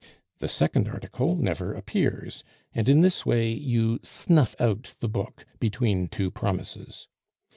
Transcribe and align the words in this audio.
The 0.39 0.47
second 0.47 0.87
article 0.87 1.35
never 1.35 1.75
appears, 1.75 2.43
and 2.73 2.89
in 2.89 3.01
this 3.01 3.23
way 3.23 3.51
you 3.53 3.99
snuff 4.01 4.59
out 4.59 4.95
the 4.99 5.07
book 5.07 5.45
between 5.59 6.07
two 6.07 6.31
promises. 6.31 7.07